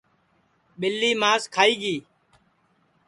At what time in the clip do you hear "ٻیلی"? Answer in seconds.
0.79-1.11